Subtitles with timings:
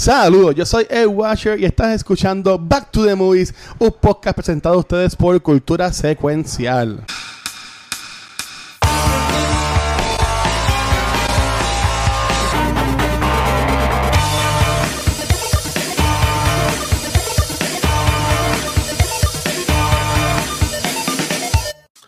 [0.00, 4.76] Saludos, yo soy Ed Washer y estás escuchando Back to the Movies, un podcast presentado
[4.76, 7.04] a ustedes por Cultura Secuencial.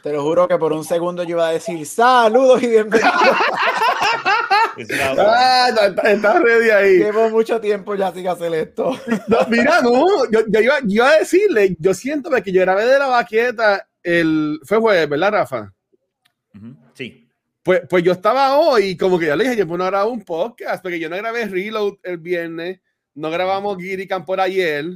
[0.03, 3.13] Te lo juro que por un segundo yo iba a decir saludos y bienvenidos.
[5.19, 5.71] ah,
[6.05, 6.99] está, ready ahí.
[6.99, 8.99] Llevo mucho tiempo ya sin hacer esto.
[9.49, 13.89] mira, no, yo, iba, yo, a decirle, yo siento que yo grabé de la baqueta
[14.03, 14.61] el.
[14.65, 15.73] Fue jueves, ¿verdad, Rafa?
[16.95, 17.29] Sí.
[17.63, 20.83] Pues, pues yo estaba hoy, como que ya le dije, yo no grababa un podcast,
[20.83, 22.81] porque yo no grabé Reload el viernes,
[23.15, 24.87] no grabamos Giri por ayer.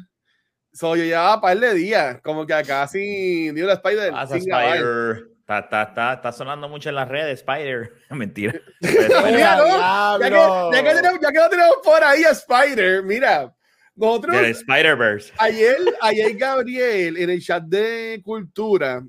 [0.73, 4.13] So, yo llevaba un par de días, como que acá sin Dios Spider.
[4.29, 5.36] Sin Spider.
[5.47, 7.93] Está, está, está, está, sonando mucho en las redes, Spider.
[8.11, 8.53] Mentira.
[8.81, 13.55] ya, que, ya, que tenemos, ya, que, lo tenemos por ahí a Spider, mira.
[13.95, 14.37] Nosotros.
[14.37, 15.33] Spider-Verse.
[15.39, 19.05] Ayer, ayer Gabriel, en el chat de cultura,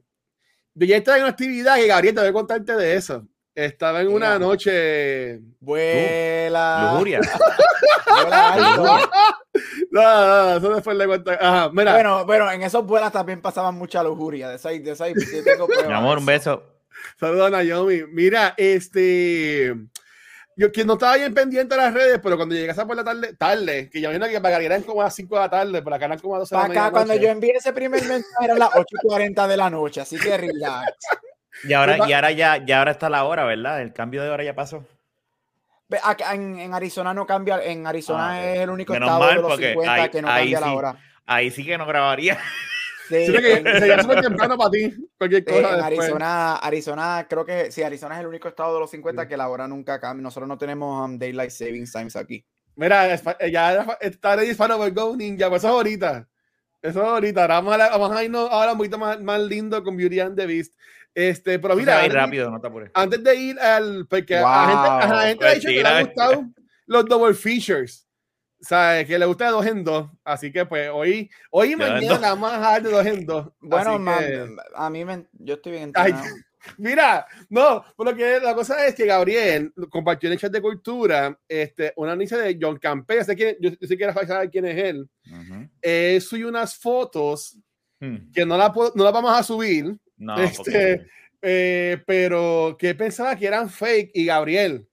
[0.76, 3.28] ya estaba en una actividad y Gabriel te voy a contarte de eso.
[3.56, 5.40] Estaba en una noche.
[5.60, 6.92] Vuela.
[6.92, 7.20] Lujuria.
[8.78, 9.00] no,
[10.02, 11.32] no, eso después le cuento.
[11.32, 11.94] Ajá, mira.
[11.94, 14.50] Bueno, bueno, en esos vuelas también pasaban mucha lujuria.
[14.50, 16.64] De esa, de esa, tengo Mi amor, un beso.
[17.20, 18.04] Saludos a Naomi.
[18.12, 19.76] Mira, este.
[20.56, 23.04] Yo que no estaba bien pendiente de las redes, pero cuando llegas a por la
[23.04, 25.82] tarde, tarde, que ya vino que para eran como a las 5 de la tarde,
[25.84, 28.46] para acá eran como a 12 de la Acá, cuando yo envié ese primer mensaje,
[28.46, 30.94] eran las 8:40 de la noche, así que relax.
[31.64, 33.84] Y ahora, y ahora ya, ya ahora está la hora, ¿verdad?
[33.84, 34.84] El cambio de hora ya pasó.
[36.34, 40.12] En, en Arizona no cambia, en Arizona ah, es el único estado de los 50
[40.12, 40.98] que no cambia la hora.
[41.26, 42.38] Ahí sí que no grabaría.
[43.08, 44.94] Sí, sería súper temprano para ti.
[45.18, 48.92] Cualquier cosa en Arizona, Arizona, creo que sí, Arizona es el único estado de los
[48.92, 50.24] 50 que la hora nunca cambia.
[50.24, 52.46] Nosotros no tenemos um, Daylight Savings Times aquí.
[52.76, 53.16] Mira,
[53.50, 56.28] ya está ready para Go Ninja, pues eso es ahorita.
[56.82, 57.48] Eso es ahorita.
[57.48, 60.46] Vamos a, vamos a irnos ahora un poquito más, más lindo con Beauty and the
[60.46, 60.76] Beast.
[61.18, 62.62] Este, pero mira, antes, rápido, no
[62.94, 64.06] antes de ir al.
[64.06, 66.46] Porque a la gente, a la gente ha dicho que le han gustado
[66.86, 68.08] los double features.
[68.62, 70.12] O sea, que le gusta de dos en dos.
[70.24, 73.52] Así que, pues, hoy, hoy y mañana la vamos a dejar de dos en dos.
[73.60, 74.00] Bueno,
[74.76, 76.24] a mí me, yo estoy bien entrenado.
[76.78, 80.62] mira, no, por lo que la cosa es que Gabriel compartió en el chat de
[80.62, 83.24] cultura este, una noticia de John Campbell.
[83.24, 85.10] Sé que, yo, sé que era saber quién es él.
[85.32, 87.58] Uh eh, unas fotos
[88.00, 88.32] hmm.
[88.32, 91.08] que no las no la vamos a subir no, este,
[91.42, 94.88] eh, pero que pensaba que eran fake y Gabriel.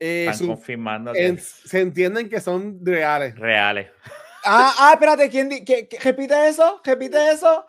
[0.00, 3.36] Eh, Están confirmando se entienden que son reales.
[3.36, 3.88] Reales.
[4.44, 5.50] Ah, ah, espérate, ¿quién
[6.02, 6.80] repite eso?
[6.84, 7.66] ¿Repite eso?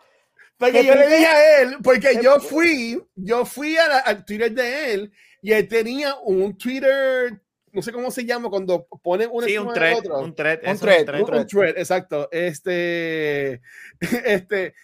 [0.56, 5.12] Porque yo le dije a él, porque yo fui, yo fui al Twitter de él
[5.40, 7.40] y él tenía un Twitter,
[7.72, 11.08] no sé cómo se llama, cuando pone un, sí, un thread, un thread, un thread,
[11.22, 12.28] un thread, exacto.
[12.30, 13.62] Este,
[14.24, 14.74] este,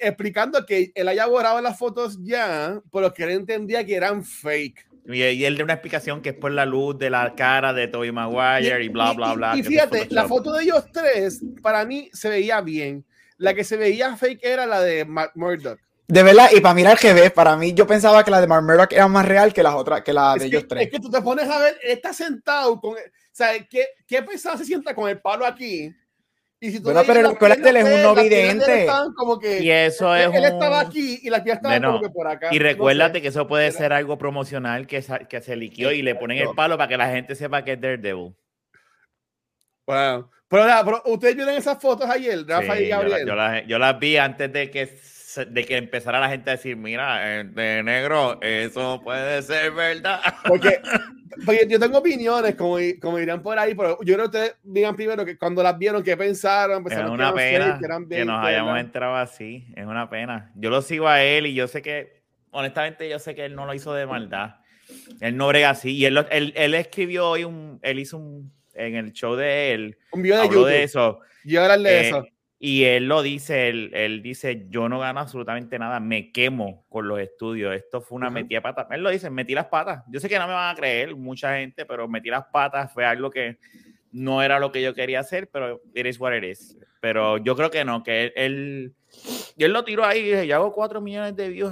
[0.00, 4.86] explicando que él haya borrado las fotos ya, pero que él entendía que eran fake.
[5.06, 8.10] Y, él de una explicación que es por la luz de la cara de Tobey
[8.10, 9.56] Maguire y, bla, bla, bla.
[9.56, 13.04] Y, fíjate, la foto de ellos tres, para mí, se veía bien.
[13.36, 15.78] La que se veía fake era la de Mark Murdoch.
[16.06, 18.64] De verdad, y para mirar que ves, para mí yo pensaba que la de Mark
[18.64, 20.84] Murdoch era más real que las otras, que la de ellos tres.
[20.84, 22.96] Es que tú te pones a ver, está sentado con, o
[23.32, 25.94] sea, ¿qué, qué pesado se sienta con el palo aquí?
[26.66, 28.86] Y bueno, pero recuérdate, él es un no vidente.
[29.60, 30.34] y eso es.
[30.34, 32.48] Él, estaba aquí y la tía estaba como que por acá.
[32.52, 36.38] Y recuérdate que eso puede ser algo promocional que, que se liquió y le ponen
[36.38, 38.34] el palo para que la gente sepa que es Daredevil.
[39.86, 40.30] Wow.
[40.48, 43.26] Pero, pero ustedes vieron esas fotos ayer, Rafa y Gabriel.
[43.26, 44.86] Yo, las, yo las vi antes de que
[45.36, 50.20] de que empezara la gente a decir, mira, de negro, eso puede ser verdad.
[50.46, 50.80] Porque,
[51.68, 55.24] yo tengo opiniones, como, como dirían por ahí, pero yo creo que ustedes digan primero
[55.24, 56.84] que cuando las vieron, ¿qué pensaron?
[56.90, 57.78] Es una pena
[58.08, 60.52] que, nos hayamos entrado así, es una pena.
[60.54, 63.66] Yo lo sigo a él y yo sé que, honestamente, yo sé que él no
[63.66, 64.56] lo hizo de maldad.
[65.20, 65.96] Él no brega así.
[65.96, 70.22] Y él, él, escribió hoy un, él hizo un, en el show de él, un
[70.22, 70.68] video de YouTube.
[70.68, 71.20] de eso.
[71.44, 72.24] Yo era de eh, eso
[72.66, 77.20] y él lo dice, él, dice, yo no gano absolutamente nada, me quemo con los
[77.20, 77.74] estudios.
[77.74, 78.88] Esto fue una metida pata.
[78.90, 80.02] Él lo dice, metí las patas.
[80.08, 83.04] Yo sé que no me van a creer mucha gente, pero metí las patas fue
[83.04, 83.58] algo que
[84.12, 86.78] no era lo que yo quería hacer, pero it is what it is.
[87.02, 88.94] Pero yo creo que no, que él,
[89.58, 91.70] él, lo tiró ahí y dije, yo hago cuatro millones de views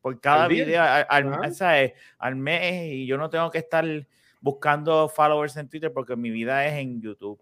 [0.00, 3.86] por cada video al, al mes y yo no tengo que estar
[4.40, 7.40] buscando followers en Twitter porque mi vida es en YouTube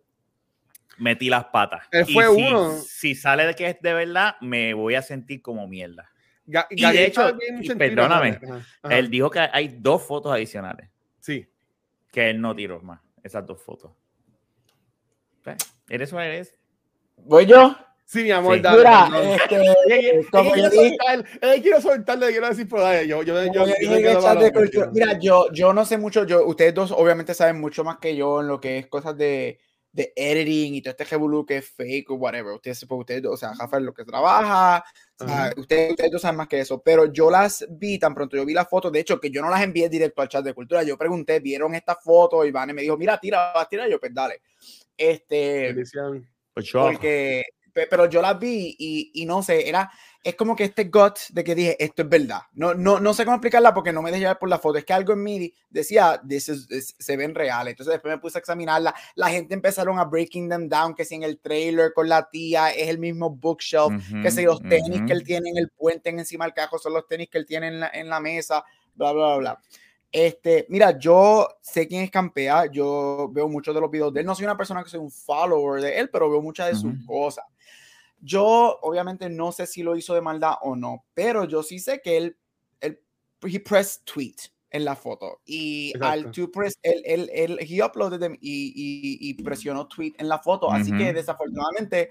[0.98, 1.86] metí las patas.
[1.90, 2.72] Él fue uno.
[2.72, 6.10] Si sale de que es de verdad, me voy a sentir como mierda.
[6.70, 7.36] y de hecho,
[7.76, 8.40] perdóname,
[8.88, 10.88] él dijo que hay dos fotos adicionales.
[11.20, 11.46] Sí.
[12.10, 13.00] Que él no tiró más.
[13.22, 13.92] esas dos fotos.
[15.88, 16.54] ¿Eres o eres?
[17.16, 17.76] ¿Voy yo?
[18.04, 18.60] Sí, mi amor, sí.
[18.60, 18.78] dale.
[18.78, 19.18] Mira, no.
[19.34, 20.96] este, como yo dije,
[21.42, 25.84] eh, quiero soltarle, quiero decir, pero dale, yo, yo, yo, yo Mira, yo, yo no
[25.84, 28.86] sé mucho, yo, ustedes dos obviamente saben mucho más que yo en lo que es
[28.88, 29.60] cosas de,
[29.92, 32.54] de editing y todo este revolú que es fake o whatever.
[32.54, 34.84] Ustedes, ustedes, o sea, Rafael lo que trabaja,
[35.18, 38.36] o sea, ustedes, ustedes dos saben más que eso, pero yo las vi tan pronto,
[38.36, 40.54] yo vi las fotos, de hecho, que yo no las envié directo al chat de
[40.54, 44.14] cultura, yo pregunté, vieron esta foto y Vane me dijo, mira, tira, tira, yo, pues
[44.14, 44.42] dale.
[44.96, 45.74] Este,
[46.72, 49.90] porque pero yo las vi y, y, no sé, era,
[50.22, 52.40] es como que este gut de que dije, esto es verdad.
[52.52, 54.78] No, no, no sé cómo explicarla porque no me dejé llevar por la foto.
[54.78, 57.72] Es que algo en mí decía, This se ven reales.
[57.72, 58.94] Entonces después me puse a examinarla.
[59.14, 62.70] La gente empezaron a breaking them down, que si en el trailer con la tía
[62.70, 66.44] es el mismo bookshelf, que si los tenis que él tiene en el puente encima
[66.44, 68.62] del cajo son los tenis que él tiene en la, en la mesa,
[68.94, 69.60] bla, bla, bla, bla.
[70.12, 74.26] Este, mira, yo sé quién es Campea, yo veo muchos de los videos de él,
[74.26, 76.92] no soy una persona que soy un follower de él, pero veo muchas de sus
[77.06, 77.44] cosas.
[78.20, 82.00] Yo obviamente no sé si lo hizo de maldad o no, pero yo sí sé
[82.02, 82.36] que él,
[82.80, 83.00] él
[83.42, 84.36] he pressed tweet
[84.70, 89.30] en la foto y al to press, él, él, él he uploaded them y, y,
[89.30, 92.10] y, presionó tweet en la foto, así que desafortunadamente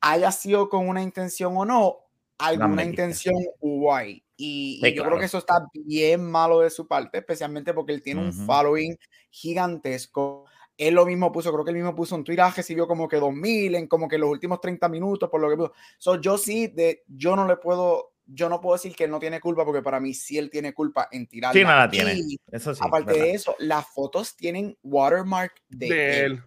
[0.00, 1.96] haya sido con una intención o no,
[2.38, 4.22] alguna intención hubo ahí.
[4.36, 8.22] Y, yo creo que eso está bien malo de su parte, especialmente porque él tiene
[8.22, 8.96] un following
[9.30, 10.46] gigantesco.
[10.80, 13.74] Él lo mismo puso, creo que él mismo puso un Twitter, recibió como que 2000
[13.74, 15.72] en como que los últimos 30 minutos, por lo que puso.
[15.98, 19.18] So, yo sí, de, yo no le puedo, yo no puedo decir que él no
[19.18, 21.52] tiene culpa, porque para mí sí él tiene culpa en tirar.
[21.52, 22.18] Sí, nada tiene.
[22.50, 26.42] eso sí, aparte de eso, las fotos tienen watermark de, él.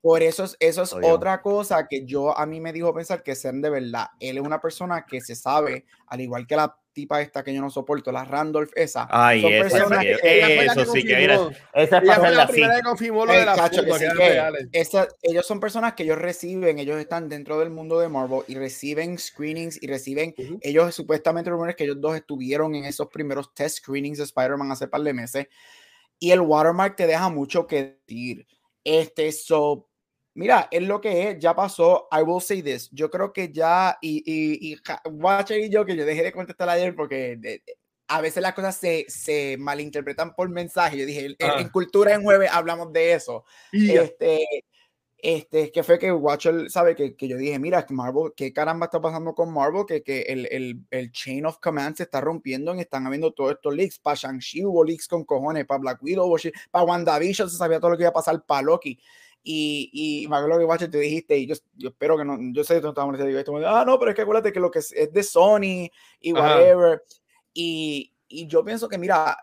[0.00, 3.60] Por eso, eso es otra cosa que yo a mí me dijo pensar que sean
[3.60, 4.06] de verdad.
[4.18, 7.60] Él es una persona que se sabe, al igual que la tipa esta que yo
[7.60, 9.06] no soporto, la Randolph esa.
[9.10, 11.34] Ay, son esa, personas sí, que, eso sí que mira,
[11.74, 15.46] esa es para la primera que confirmó lo de las fotos, que, que esa, ellos
[15.46, 19.82] son personas que ellos reciben, ellos están dentro del mundo de Marvel y reciben screenings
[19.82, 20.58] y reciben, uh -huh.
[20.62, 24.88] ellos supuestamente rumores que ellos dos estuvieron en esos primeros test screenings de Spider-Man hace
[24.88, 25.48] par de meses
[26.18, 28.46] y el watermark te deja mucho que decir.
[28.84, 29.88] Este, so,
[30.34, 32.08] Mira, es lo que es, ya pasó.
[32.10, 32.90] I will say this.
[32.90, 34.76] Yo creo que ya, y, y, y
[35.08, 37.62] Watcher y yo, que yo dejé de contestar ayer porque de,
[38.08, 40.98] a veces las cosas se, se, malinterpretan por mensaje.
[40.98, 41.56] Yo dije, ah.
[41.60, 43.44] en, Cultura en Jueves hablamos de eso.
[43.72, 44.02] Yeah.
[44.02, 44.44] Este,
[45.18, 49.00] este, que fue que Watcher sabe que, que, yo dije, mira, Marvel, ¿qué caramba está
[49.00, 49.86] pasando con Marvel?
[49.86, 53.52] Que, que el, el, el, chain of command se está rompiendo y están habiendo todos
[53.52, 53.98] estos leaks.
[54.00, 56.36] Para Shang-Chi hubo leaks con cojones, para Black Widow,
[56.70, 59.00] para WandaVision se sabía todo lo que iba a pasar, para Loki.
[59.46, 62.64] Y, y me acuerdo que Watcher te dijiste, y yo, yo, espero que no, yo
[62.64, 64.78] sé que tú estabas diciendo esto, ah, no, pero es que acuérdate que lo que
[64.78, 67.02] es, es de Sony y whatever.
[67.52, 69.36] Y, y, yo pienso que, mira,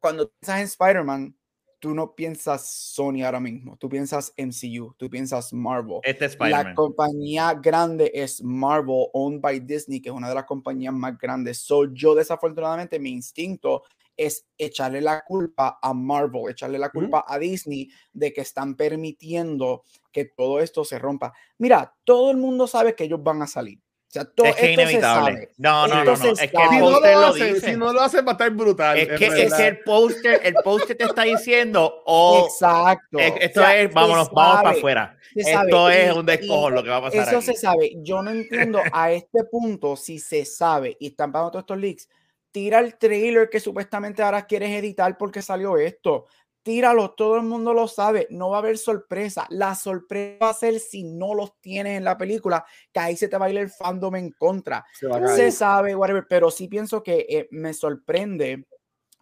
[0.00, 1.36] cuando piensas en Spider-Man,
[1.78, 6.00] tú no piensas Sony ahora mismo, tú piensas MCU, tú piensas Marvel.
[6.02, 10.92] Este La compañía grande es Marvel, owned by Disney, que es una de las compañías
[10.92, 11.58] más grandes.
[11.58, 13.84] So, yo desafortunadamente mi instinto
[14.16, 19.84] es echarle la culpa a Marvel, echarle la culpa a Disney de que están permitiendo
[20.10, 21.32] que todo esto se rompa.
[21.58, 23.78] Mira, todo el mundo sabe que ellos van a salir.
[24.08, 25.32] O sea, todo es que esto inevitable.
[25.32, 25.54] Se sabe.
[25.58, 26.32] No, no, no, no.
[26.32, 27.60] Es que si, no lo lo dice.
[27.60, 28.96] si no lo hacen, va a estar brutal.
[28.96, 33.18] Es que, es que el póster, el póster te está diciendo, oh, Exacto.
[33.18, 35.18] esto O sea, es, vámonos, se vamos sabe, para afuera.
[35.34, 36.06] Esto sabe.
[36.06, 37.46] es Y- un descojo lo que va a pasar Eso aquí.
[37.46, 37.92] se sabe.
[37.96, 38.30] Yo no
[38.70, 42.08] entiendo a este punto si se sabe y están pagando todos estos leaks.
[42.56, 46.24] Tira el trailer que supuestamente ahora quieres editar porque salió esto.
[46.62, 48.28] Tíralo, todo el mundo lo sabe.
[48.30, 49.46] No va a haber sorpresa.
[49.50, 53.28] La sorpresa va a ser si no los tienes en la película, que ahí se
[53.28, 54.86] te va a ir el fandom en contra.
[54.94, 55.06] Se.
[55.36, 58.66] Se sabe, whatever, pero sí pienso que eh, me sorprende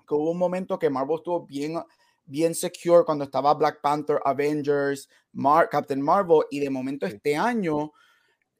[0.07, 1.75] que hubo un momento que Marvel estuvo bien,
[2.25, 7.91] bien secure cuando estaba Black Panther, Avengers, Mar Captain Marvel, y de momento este año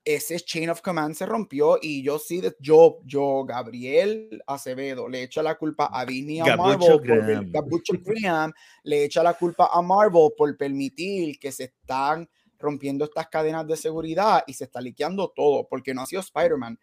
[0.05, 5.43] ese chain of command se rompió y yo sí, yo, yo, Gabriel Acevedo, le echa
[5.43, 7.51] la culpa a Disney a Marvel, por Graham.
[7.51, 13.29] Gabucho Graham, le echa la culpa a Marvel por permitir que se están rompiendo estas
[13.29, 16.79] cadenas de seguridad y se está liqueando todo, porque no ha sido Spider-Man.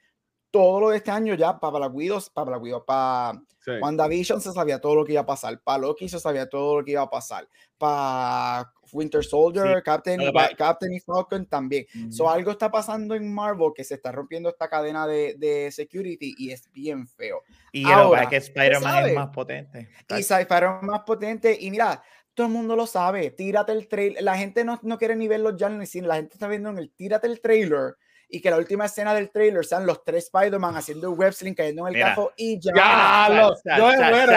[0.50, 3.72] Todo lo de este año ya para Black Widow, para Black Widow, para Sí.
[3.80, 5.62] WandaVision se sabía todo lo que iba a pasar.
[5.62, 7.48] Para Loki se sabía todo lo que iba a pasar.
[7.78, 9.82] Para Winter Soldier, Sí.
[9.84, 10.20] Captain,
[10.58, 11.86] Captain y Falcon también.
[12.12, 12.32] So, Ujú.
[12.34, 16.52] algo está pasando en Marvel que se está rompiendo esta cadena de, de security y
[16.52, 17.42] es bien feo.
[17.72, 19.90] Y Ahora, que Spider-Man es más potente.
[20.10, 21.58] Y Spider-Man más potente.
[21.60, 23.32] Y mira, todo el mundo lo sabe.
[23.32, 24.24] Tírate el trailer.
[24.24, 26.08] La gente no, no quiere ni ya en el cine.
[26.08, 27.96] La gente está viendo en el tírate el trailer
[28.32, 31.54] y que la última escena del trailer sean los tres Spider-Man haciendo un web sling
[31.54, 32.72] cayendo en el cajo y ya.
[32.74, 34.34] Ya, lo, yo me muero.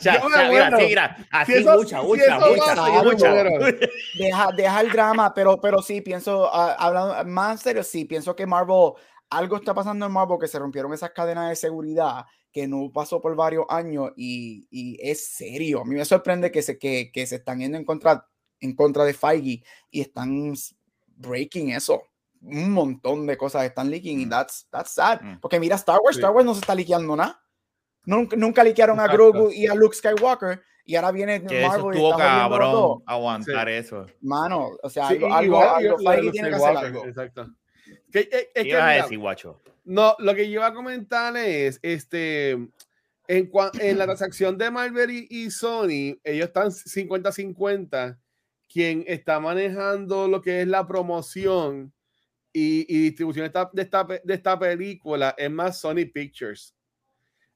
[0.00, 1.02] Yo me muero.
[1.30, 2.38] Así, mucha, mucha,
[3.02, 3.34] mucha,
[4.18, 8.34] Deja, deja el drama, pero, pero sí, pienso, uh, hablando más en serio, sí, pienso
[8.34, 8.92] que Marvel,
[9.28, 13.20] algo está pasando en Marvel que se rompieron esas cadenas de seguridad que no pasó
[13.20, 15.82] por varios años y, y es serio.
[15.82, 18.26] A mí me sorprende que se, que, que se están yendo en contra,
[18.60, 20.54] en contra de Feige y están
[21.16, 22.04] breaking eso
[22.44, 24.30] un montón de cosas están leaking y mm.
[24.30, 25.20] that's, that's sad.
[25.20, 25.40] Mm.
[25.40, 27.40] Porque mira Star Wars, Star Wars no se está liqueando nada.
[28.04, 32.14] Nunca, nunca liquearon a Grogu y a Luke Skywalker y ahora viene que Marvel eso
[32.14, 34.06] y cabrón aguantar eso.
[34.20, 37.06] Mano, o sea, algo, algo, algo, tiene que hacer algo.
[37.06, 37.48] Exacto.
[38.12, 39.60] ¿Qué, es, es que, a decir, guacho?
[39.84, 45.10] No, lo que yo iba a comentar es, este, en, en la transacción de Marvel
[45.10, 48.18] y, y Sony, ellos están 50-50.
[48.68, 51.94] Quien está manejando lo que es la promoción
[52.56, 56.74] y, distribución de esta, de esta, de, esta, película es más Sony Pictures.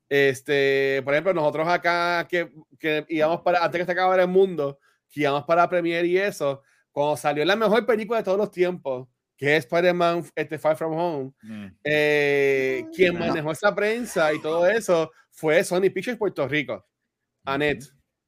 [0.08, 4.80] Este, por ejemplo, nosotros acá que, que íbamos para, antes que se acabara el mundo,
[5.08, 9.06] que íbamos para Premiere y eso, cuando salió la mejor película de todos los tiempos,
[9.36, 11.66] que es Spider-Man este, Far From Home, mm.
[11.84, 16.84] eh, quien manejó esa prensa y todo eso fue Sony Pictures Puerto Rico,
[17.44, 17.84] Annette,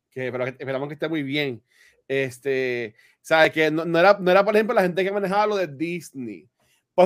[0.09, 1.65] que esperamos que esté muy bien.
[2.07, 5.57] Este, sabe que no, no, era, no era, por ejemplo, la gente que manejaba lo
[5.57, 6.49] de Disney.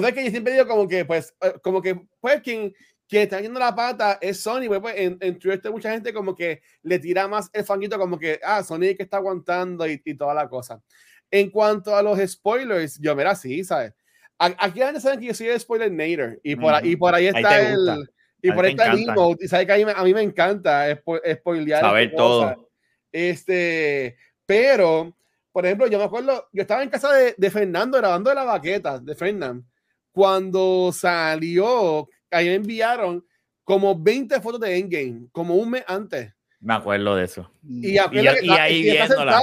[0.00, 2.74] Pues es que yo siempre digo como que, pues, eh, como que, pues, quien,
[3.08, 6.34] quien está yendo la pata es Sony, pues, pues en, en Twitter mucha gente como
[6.34, 10.14] que le tira más el fanguito como que, ah, Sony que está aguantando y, y,
[10.16, 10.82] toda la cosa.
[11.30, 13.92] En cuanto a los spoilers, yo, mira, sí, ¿sabes?
[14.36, 16.86] Aquí la gente sabe que yo soy spoiler nader y por, uh -huh.
[16.86, 18.10] y por ahí está ahí el...
[18.42, 20.90] Y por ahí está el emote, y sabe que a mí, a mí me encanta
[20.90, 21.80] spo spoilear.
[21.80, 22.68] Saber todo.
[23.12, 25.16] Este, pero,
[25.52, 28.44] por ejemplo, yo me acuerdo, yo estaba en casa de, de Fernando grabando de la
[28.44, 29.64] baqueta de Fernando
[30.14, 33.26] cuando salió, ahí me enviaron
[33.64, 36.32] como 20 fotos de Endgame, como un mes antes.
[36.60, 37.50] Me acuerdo de eso.
[37.66, 39.42] Y, y, y, y ahí viéndola.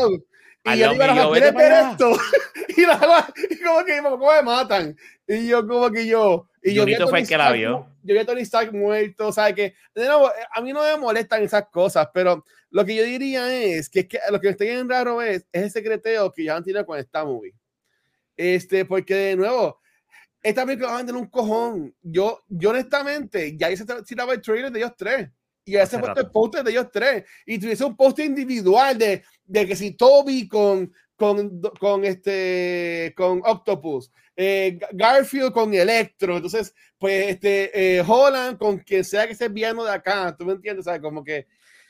[0.63, 2.13] Y yo digo, yo, ver esto?
[2.77, 4.95] y, la, y como que ¿cómo me matan?
[5.27, 6.47] Y yo como que yo...
[6.63, 7.87] Y yo fue el que la vio.
[8.03, 9.55] Yo vi a Tony Stark muerto, ¿sabes?
[9.55, 13.53] Que, de nuevo, a mí no me molestan esas cosas, pero lo que yo diría
[13.53, 16.55] es que, que lo que me está bien raro es, es ese secreteo que ya
[16.55, 17.53] han tenido con esta movie.
[18.37, 19.80] Este, porque de nuevo,
[20.43, 21.95] esta película va a vender un cojón.
[22.01, 25.29] Yo, yo honestamente, ya hice tiraba el trailer de ellos tres.
[25.63, 27.23] Y ese fue el póster de ellos tres.
[27.45, 33.41] Y tuviese un póster individual de, de que si Toby con, con, con, este, con
[33.45, 39.49] Octopus, eh, Garfield con Electro, entonces, pues, este, eh, Holland con quien sea que esté
[39.49, 40.85] viendo de acá, ¿tú me entiendes?
[40.85, 41.01] ¿Sabes?
[41.01, 41.45] Como que,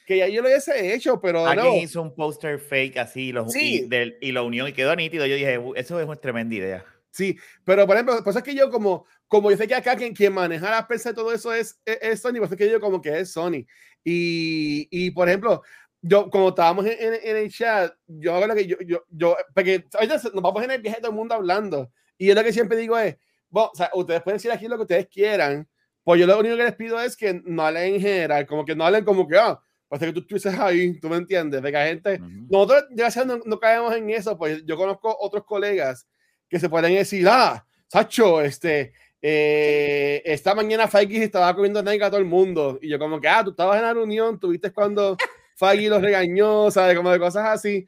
[0.05, 3.83] que ya yo lo hubiese hecho, pero Alguien hizo un póster fake así lo, sí.
[3.83, 5.25] y, del, y lo unió y quedó nítido.
[5.25, 6.85] Yo dije, eso es una tremenda idea.
[7.11, 10.13] Sí, pero por ejemplo, pues es que yo como, como yo sé que acá quien,
[10.13, 13.01] quien maneja la prensa y todo eso es, es, Sony, pues es que yo como
[13.01, 13.65] que es Sony.
[14.03, 15.61] Y, y por ejemplo,
[16.01, 19.35] yo, como estábamos en, en, en, el chat, yo hago lo que yo, yo, yo,
[19.53, 19.85] porque
[20.33, 21.91] nos vamos en el viaje todo el mundo hablando.
[22.17, 23.17] Y yo lo que siempre digo es,
[23.49, 25.67] bueno, o sea, ustedes pueden decir aquí lo que ustedes quieran,
[26.03, 28.75] pues yo lo único que les pido es que no hablen en general, como que
[28.75, 31.77] no hablen como que, ah, parece que tú estuvieses ahí, tú me entiendes, de que
[31.77, 32.47] la gente, uh -huh.
[32.49, 36.07] nosotros ya no, no caemos en eso, pues yo conozco otros colegas
[36.51, 42.09] que se pueden decir, ah, Sacho, este, eh, esta mañana Feige estaba comiendo nega a
[42.09, 42.77] todo el mundo.
[42.81, 45.15] Y yo como que, ah, tú estabas en la reunión, tuviste cuando
[45.55, 46.97] Feige los regañó, ¿sabes?
[46.97, 47.87] Como de cosas así.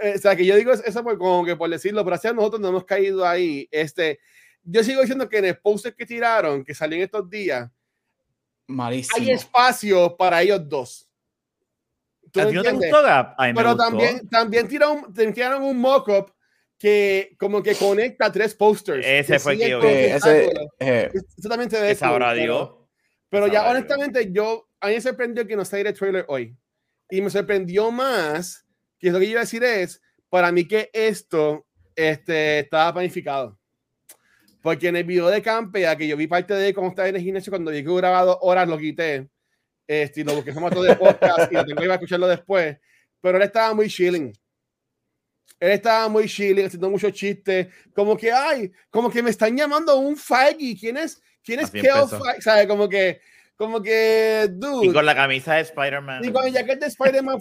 [0.00, 2.60] Eh, o sea, que yo digo eso por, como que por decirlo, pero así nosotros
[2.60, 3.68] no hemos caído ahí.
[3.72, 4.20] Este,
[4.62, 7.68] yo sigo diciendo que en el post que tiraron, que salió en estos días,
[8.68, 9.16] Malísimo.
[9.16, 11.08] hay espacio para ellos dos.
[12.36, 12.98] ¿A ti no te gustó,
[13.36, 16.32] Pero también, también tiraron, tiraron un mock-up
[16.80, 19.06] que como que conecta tres posters.
[19.06, 19.86] Ese fue que yo vi.
[19.86, 22.06] Ese, eh, Exactamente de eso.
[22.06, 22.70] Sabrá Dios.
[23.28, 26.56] Pero ya honestamente yo, a mí me sorprendió que no saliera el trailer hoy.
[27.10, 28.66] Y me sorprendió más,
[28.98, 33.58] que lo que yo iba a decir es, para mí que esto este, estaba planificado.
[34.62, 37.22] Porque en el video de Campea, que yo vi parte de cómo estaba en el
[37.22, 39.28] gimnasio, cuando vi que grabado horas, lo quité.
[39.86, 42.78] Este, y lo busqué todo de podcast y lo tengo que ir a escucharlo después.
[43.20, 44.32] Pero él estaba muy chilling
[45.60, 49.98] él estaba muy chilling, haciendo muchos chistes, como que, ay, como que me están llamando
[49.98, 51.22] un Feige, ¿quién es?
[51.44, 52.08] ¿Quién es Keo?
[52.40, 52.66] ¿Sabes?
[52.66, 53.20] Como que,
[53.56, 54.86] como que, dude.
[54.86, 56.24] Y con la camisa de Spider-Man.
[56.24, 57.38] Y con el jacket de Spider-Man,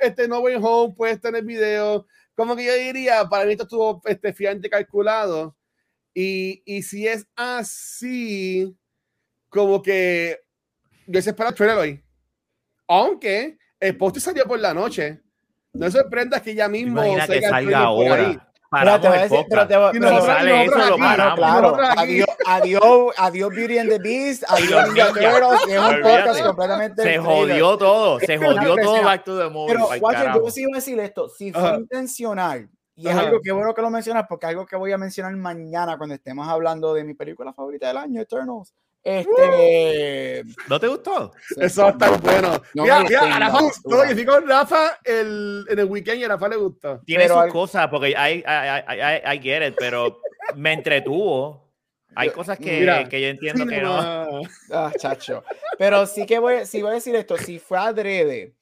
[0.00, 3.62] este No Way Home, puesto en el video, como que yo diría, para mí esto
[3.62, 5.56] estuvo este, fiante calculado.
[6.12, 8.76] Y, y si es así,
[9.48, 10.40] como que
[11.06, 12.04] yo se espera el trailer hoy.
[12.88, 15.20] Aunque el post salió por la noche.
[15.74, 18.48] No sorprendas que ya mismo Imagina que salga ahora.
[18.70, 19.72] paramos el podcast.
[19.92, 21.38] Si sale eso, lo paramos.
[21.38, 27.02] Claro, adiós, adiós, adiós Beauty and the Beast, adiós Ninja Turtles, es un podcast completamente...
[27.02, 29.74] Se jodió todo, se jodió todo Back to the Movie.
[29.74, 33.50] Pero, Watcher, yo sí voy a decir esto, si fue intencional, y es algo que
[33.50, 36.94] bueno que lo mencionas, porque es algo que voy a mencionar mañana cuando estemos hablando
[36.94, 38.72] de mi película favorita del año, Eternals.
[39.04, 40.44] Este.
[40.66, 41.32] ¿No te gustó?
[41.58, 42.62] Eso va a estar bueno.
[42.72, 44.04] No mira, mira, a Rafa gustó.
[44.06, 47.00] Yo fui con Rafa el, en el weekend y a Rafa le gustó.
[47.04, 50.20] Tiene sus cosas, porque hay, hay, hay, get it, pero
[50.56, 51.70] me entretuvo.
[52.16, 54.42] Hay cosas que, que yo entiendo que no.
[54.72, 55.44] Ah, chacho.
[55.76, 58.54] Pero sí que voy, sí voy a decir esto: si fue adrede.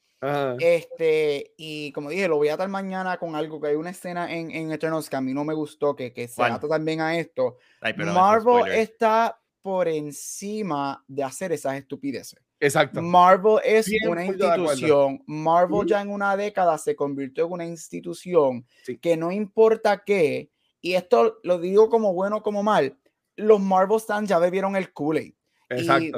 [0.59, 4.31] Este, y como dije, lo voy a atar mañana con algo que hay una escena
[4.33, 7.17] en, en Eternals que a mí no me gustó, que, que se ata también a
[7.17, 7.57] esto.
[7.97, 12.39] Marvel está por encima de hacer esas estupideces.
[12.59, 13.01] Exacto.
[13.01, 15.23] Marvel es una institución.
[15.25, 18.65] Marvel ya en una década se convirtió en una institución
[19.01, 20.51] que no importa qué,
[20.81, 22.97] y esto lo digo como bueno como mal,
[23.37, 25.33] los Marvel stands ya bebieron el Kool-Aid.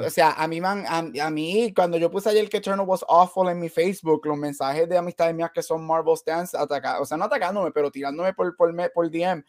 [0.04, 3.48] o sea, a mí, man, a, mí, cuando yo puse ayer que Eternal was awful
[3.48, 7.16] en mi Facebook, los mensajes de amistades mías que son Marvel stands, ataca, o sea,
[7.16, 9.44] no atacándome, pero tirándome por, por, por DM.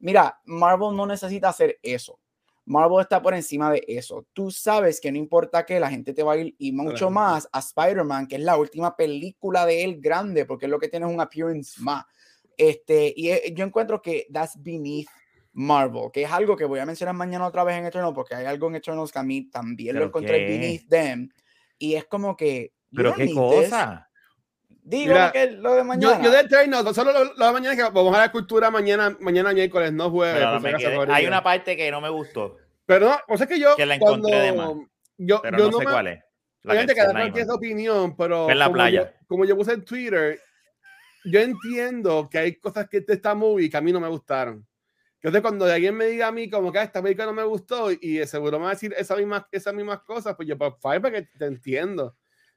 [0.00, 2.18] Mira, Marvel no necesita hacer eso.
[2.66, 4.26] Marvel está por encima de eso.
[4.32, 7.48] Tú sabes que no importa que la gente te va a ir y mucho más
[7.52, 11.06] a Spider-Man, que es la última película de él grande, porque es lo que tiene
[11.06, 12.04] un appearance más.
[12.56, 15.06] Este, y eh, yo encuentro que that's beneath
[15.52, 18.46] Marvel, que es algo que voy a mencionar mañana otra vez en Eternal, porque hay
[18.46, 21.28] algo en Eternals que a mí también lo encontré beneath them.
[21.78, 22.72] Y es como que.
[22.92, 24.08] Pero qué cosa.
[24.86, 26.22] Digo que lo de mañana.
[26.22, 29.92] Yo, de Eternals, solo lo, de mañana que vamos a la cultura mañana, mañana miércoles,
[29.92, 30.46] no jueves.
[31.08, 32.56] hay una parte que no me gustó.
[32.86, 33.74] Pero no, o sea que yo.
[33.74, 34.88] Que la encontré cuando, de más.
[35.18, 36.24] Yo, pero yo no, sé cuál es.
[36.64, 38.48] Obviamente cada cual tiene su opinión, pero.
[38.48, 39.10] En la como playa.
[39.10, 40.38] Yo, como yo puse en Twitter,
[41.24, 44.64] yo entiendo que hay cosas que de esta movie que a mí no me gustaron.
[45.16, 47.90] Entonces, cuando alguien me diga a mí como que ah, esta película no me gustó
[47.90, 51.00] y seguro me va a decir esas mismas, esas mismas cosas, pues yo, pues, fine,
[51.00, 52.14] porque te entiendo.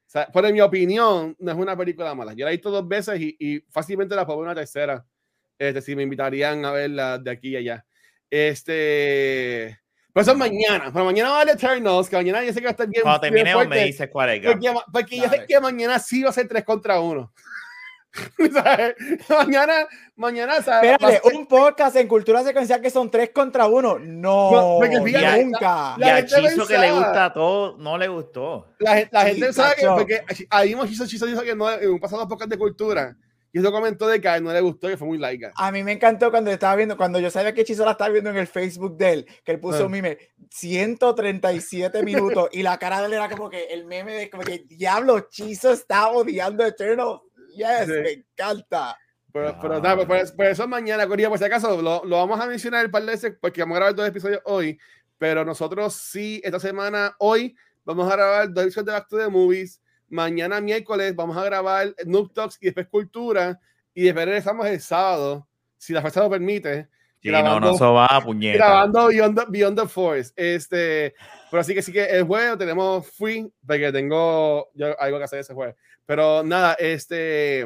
[0.10, 2.34] Sea, por mi opinión, no es una película mala.
[2.34, 5.06] Yo la he visto dos veces y, y fácilmente la puedo ver una tercera.
[5.60, 7.86] Este, si me invitarían a verla de aquí y allá.
[8.28, 9.80] Este.
[10.12, 10.90] Pero eso es mañana.
[10.92, 13.04] Pero mañana va a Eternals, que mañana yo sé que va a estar bien.
[13.04, 14.48] Cuando terminemos me dices cuál es.
[14.48, 17.32] Porque, porque yo sé que mañana sí va a ser 3 contra 1.
[19.30, 20.92] mañana, mañana, ¿sabes?
[20.92, 24.00] Espérate, un podcast en cultura secuencial que son 3 contra 1.
[24.00, 25.96] No, no fíjate, nunca.
[25.98, 28.68] y a Chizo que le gusta a todo, no le gustó.
[28.80, 32.00] La, la gente sabe que, porque ahí hemos Chizo, Chizo dijo que no, en un
[32.00, 33.16] pasado podcast de cultura
[33.52, 35.52] y eso comentó de que no le gustó y fue muy laica.
[35.56, 38.30] A mí me encantó cuando estaba viendo, cuando yo sabía que Chizo la estaba viendo
[38.30, 39.90] en el Facebook de él, que él puso un ah.
[39.90, 40.18] meme
[40.52, 44.66] 137 minutos y la cara de él era como que el meme de como que
[44.68, 47.22] diablo, Chizo está odiando Eternal.
[47.60, 48.98] Yes, me encanta.
[49.32, 52.48] Pero, pero, no, pues, pues, eso mañana, Coría, por si acaso, lo, lo, vamos a
[52.48, 54.80] mencionar el par de veces porque vamos a grabar dos episodios hoy,
[55.20, 59.28] pero nosotros sí, esta semana, hoy, vamos a grabar dos episodios de Back to the
[59.28, 63.60] Movies Mañana miércoles vamos a grabar Noob Talks y después Cultura.
[63.94, 66.90] Y después regresamos el sábado, si la fuerza lo permite.
[67.22, 68.58] Sí, grabando, no, no, eso va puñeta.
[68.58, 69.08] Grabando
[69.50, 70.32] Beyond the, Force.
[70.36, 71.14] Este,
[71.52, 75.40] pero así que sí que el jueves tenemos free, porque tengo yo algo que hacer
[75.40, 75.76] ese jueves.
[76.06, 77.66] Pero nada, este,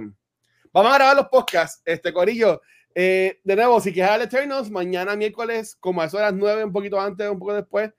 [0.71, 1.83] vamos a grabar los podcasts.
[1.85, 2.61] Este, Corillo,
[2.95, 6.63] eh, de nuevo, si quieres al Eternals, mañana miércoles, como a eso de las 9,
[6.63, 7.91] un poquito antes, un poco después,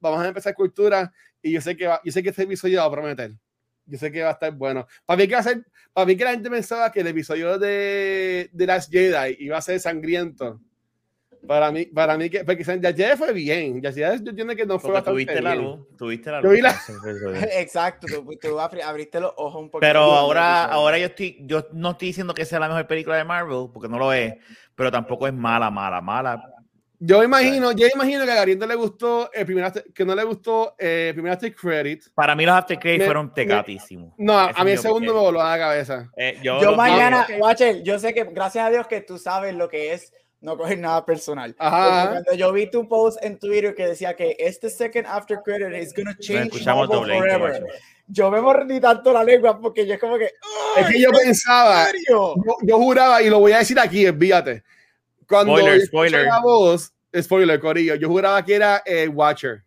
[0.00, 1.12] vamos a empezar cultura.
[1.40, 3.32] Y yo sé que, va, yo sé que este episodio va a prometer.
[3.84, 4.88] Yo sé que va a estar bueno.
[5.04, 7.56] Para mí que va a ser, para mí que la gente pensaba que el episodio
[7.56, 10.60] de, de Last Jedi iba a ser sangriento.
[11.46, 13.80] Para mí, para mí que, porque ya Jedi fue bien.
[13.80, 16.58] Ya Jedi yo entiendo que no fue bastante tuviste la luz, tuviste la luz.
[17.52, 18.06] Exacto,
[18.40, 19.80] tú, abriste los ojos un poco.
[19.80, 23.24] Pero ahora, ahora yo estoy, yo no estoy diciendo que sea la mejor película de
[23.24, 24.34] Marvel, porque no lo es,
[24.74, 26.56] pero tampoco es mala, mala, mala
[26.98, 30.74] yo imagino, yo imagino que a Gariente le gustó el primer que no le gustó
[30.78, 32.04] eh, el primer after credit.
[32.14, 34.14] Para mí los after credit fueron tecatísimos.
[34.16, 36.10] No, a mí el segundo me voló a la cabeza.
[36.16, 39.92] Eh, yo, mañana, Watcher, yo sé que gracias a Dios que tú sabes lo que
[39.92, 41.54] es no coger nada personal.
[41.58, 42.10] Ajá.
[42.10, 45.94] Cuando yo vi tu post en Twitter que decía que este second after credit is
[45.94, 47.66] gonna change Marvel forever.
[48.08, 50.30] Yo me mordí tanto la lengua porque yo es como que.
[50.76, 54.62] Es que yo pensaba, yo, yo, juraba, y lo voy a decir aquí, envíate
[55.26, 56.24] cuando spoiler, spoiler.
[56.26, 59.64] la voz, spoiler, Corillo, yo juraba que era el Watcher.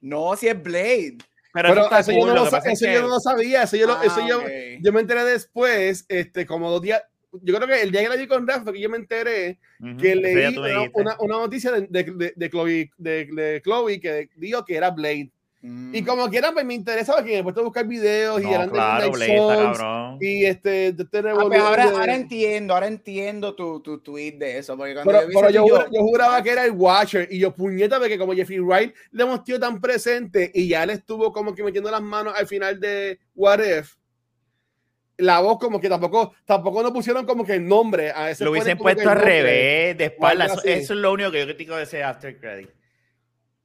[0.00, 1.18] No, si es Blade.
[1.52, 4.50] Pero, eso, yo, no lo, eso yo, no lo, sabía, eso, yo, eso yo, ah,
[4.78, 7.02] yo, me enteré después, este, como dos días,
[7.42, 9.58] yo creo que el día que la vi con Rafa, que yo me enteré
[9.98, 14.76] que leí una, una, una, noticia de, de, de, Chloe, de, Chloe que dijo que
[14.76, 15.30] era Blade.
[15.62, 16.06] Y mm.
[16.06, 19.10] como quieran, pues me interesa porque me he puesto a buscar videos y eran claro,
[19.10, 19.78] de Souls,
[20.20, 24.58] Y este, de este ah, pues ahora, ahora, entiendo, ahora entiendo tu, tu tweet de
[24.58, 24.76] eso.
[24.76, 28.16] Porque pero, yo, pero yo, yo, juraba que era el Watcher y yo puñeta porque
[28.16, 31.90] como Jeffrey Wright le hemos tenido tan presente y ya él estuvo como que metiendo
[31.90, 33.96] las manos al final de What If
[35.18, 38.50] la voz como que tampoco tampoco nos pusieron como que el nombre a ese lo
[38.50, 41.84] hubiesen puesto al revés de espalda eso, eso, es lo único que yo critico de
[41.84, 42.68] ese after credit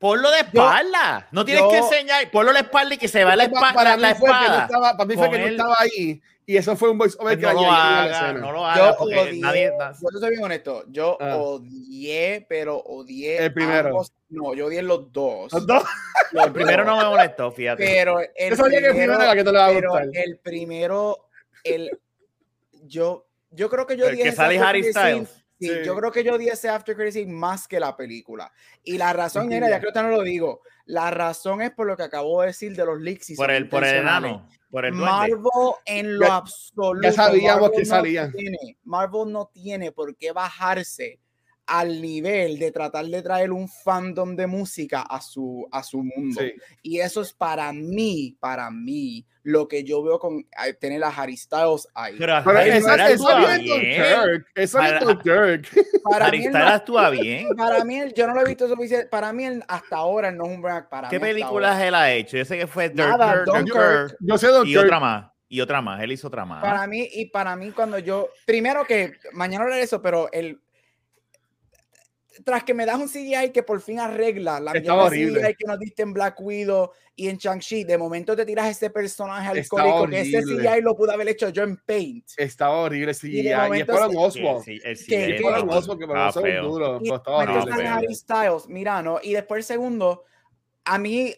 [0.01, 1.27] Ponlo de espalda.
[1.31, 2.31] no tienes que enseñar.
[2.31, 3.71] Ponlo de espalda y que se vea la espalda.
[3.71, 4.63] Para, la espalda.
[4.63, 6.19] estaba, para mí fue que no estaba ahí.
[6.43, 9.39] Y eso fue un voice over pues no, lo haga, no lo haga, yo odié,
[9.39, 9.71] nadie.
[10.01, 10.85] Yo soy bien honesto.
[10.87, 11.37] Yo ah.
[11.37, 13.45] odié, pero odié.
[13.45, 14.01] El primero.
[14.29, 15.53] No, yo odié los dos.
[15.53, 15.83] Los dos.
[16.33, 17.85] el primero no me molestó, fíjate.
[17.85, 18.93] Pero el primero,
[19.35, 21.29] que te pero el primero,
[21.63, 21.99] el,
[22.83, 25.29] yo, yo creo que yo el que sale Harry Styles.
[25.59, 28.51] Sí, yo creo que yo di ese After Credit más que la película.
[28.83, 31.95] Y la razón era, ya creo que no lo digo, la razón es por lo
[31.95, 33.29] que acabo de decir de los leaks.
[33.29, 35.37] Y por el, por el enano, por el Marvel
[35.85, 37.03] en lo absoluto.
[37.03, 38.33] Ya sabíamos que salían.
[38.83, 41.19] Marvel no tiene por qué bajarse
[41.65, 46.41] al nivel de tratar de traer un fandom de música a su, a su mundo.
[46.81, 50.45] Y eso es para mí, para mí, lo que yo veo con
[50.79, 52.15] tener a Harry Styles ahí.
[52.17, 54.45] Pero, eso, eso bien.
[54.55, 55.69] Eso es Dirk.
[56.03, 57.47] Para Harry Styles actúa bien.
[57.55, 59.07] Para mí, yo no lo he visto suficiente.
[59.07, 60.87] Para mí, hasta ahora, no es un brand.
[60.89, 62.37] Para ¿Qué películas él ha hecho?
[62.37, 64.17] Yo sé que fue Dirk, Nada, Dunkirk.
[64.19, 65.31] Yo sé Y otra más.
[65.47, 66.61] Y otra más, él hizo otra más.
[66.61, 70.61] Para mí, y para mí, cuando yo, primero que, mañana hablaré de eso, pero el,
[72.43, 76.03] tras que me das un CGI que por fin arregla la CGI que nos diste
[76.03, 80.41] en Black Widow y en Shang-Chi, de momento te tiras ese personaje alcohólico que ese
[80.41, 82.25] CGI lo pude haber hecho yo en Paint.
[82.37, 83.39] Estaba horrible CGI.
[83.39, 84.63] Y, y es por Oswald.
[84.63, 86.99] Sí, sí, que es por Oswald que me lo duro.
[87.01, 87.11] Y
[87.85, 89.19] Harry Styles, mira, ¿no?
[89.21, 90.23] Y después el segundo,
[90.85, 91.35] a mí,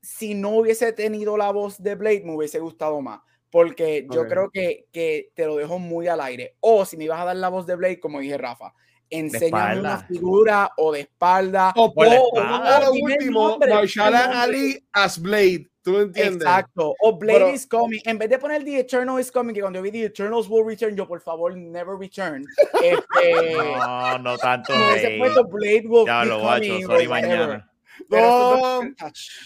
[0.00, 4.48] si no hubiese tenido la voz de Blade, me hubiese gustado más porque yo creo
[4.48, 6.56] que, que, te lo dejo muy al aire.
[6.60, 8.72] O si me ibas a dar la voz de Blade, como dije Rafa,
[9.10, 11.72] enseñan una figura o de espalda.
[11.76, 15.66] O, por lo último, Marshall Ali as Blade.
[15.82, 16.42] ¿Tú entiendes?
[16.42, 16.94] Exacto.
[17.00, 18.00] O Blade is coming.
[18.04, 20.64] En vez de poner The Eternal is coming, que cuando yo vi The Eternals will
[20.66, 22.44] return, yo por favor, never return.
[22.82, 24.74] Este, no, no tanto.
[24.74, 27.66] No, ese puesto Blade will ya lo coming, sorry mañana.
[28.08, 28.80] No,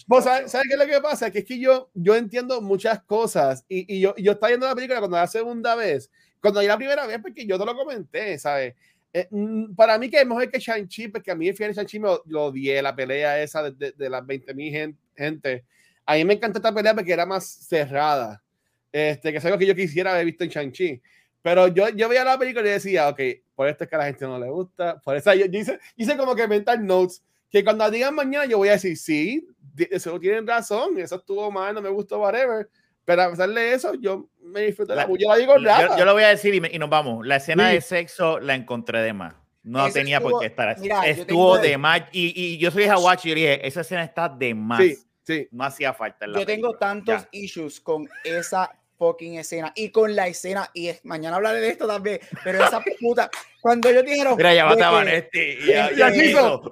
[0.06, 1.30] ¿Vos sabes, qué es lo que pasa?
[1.30, 4.74] Que es que yo, yo entiendo muchas cosas y, y yo, yo estaba viendo la
[4.74, 8.74] película cuando la segunda vez, cuando la primera vez, porque yo te lo comenté, ¿sabes?
[9.16, 11.76] Eh, mm, para mí que es mejor que Shang-Chi, porque a mí el final de
[11.76, 15.64] Shang-Chi me lo odié, la pelea esa de, de, las 20.000 gente.
[16.04, 18.42] A mí me encantó esta pelea porque era más cerrada.
[18.90, 21.00] Este, que es algo que yo quisiera haber visto en Shang-Chi.
[21.42, 23.20] Pero yo, yo veía la película y decía, ok,
[23.54, 25.00] por esto es que a la gente no le gusta.
[25.00, 28.68] Por eso yo, hice, hice, como que mental notes, que cuando digan mañana yo voy
[28.68, 29.46] a decir, sí,
[29.90, 32.68] eso tienen razón, eso estuvo mal, no me gustó, whatever.
[33.04, 36.14] Pero a pesar de eso, yo me disfruté la, yo la digo yo, yo, lo
[36.14, 37.26] voy a decir y, nos vamos.
[37.26, 39.34] La escena de sexo la encontré de más.
[39.62, 40.88] No tenía por qué estar así.
[41.06, 42.02] Estuvo de más.
[42.12, 44.80] Y, y, yo soy Hawachi y dije, esa escena está de más.
[44.80, 45.48] Sí, sí.
[45.50, 46.26] No hacía falta.
[46.26, 49.72] yo tengo tantos issues con esa fucking escena.
[49.74, 53.30] Y con la escena y es, mañana hablaré de esto también pero esa puta
[53.60, 56.62] cuando ellos dijeron mira ya va a este y ya, ya, hizo,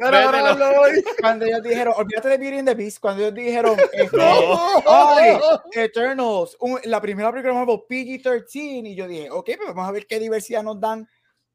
[1.21, 5.63] cuando ellos dijeron olvídate de Beauty and the Beast cuando ellos dijeron este, no.
[5.73, 10.19] Eternals la primera película Marvel PG-13 y yo dije ok pues vamos a ver qué
[10.19, 11.09] diversidad nos dan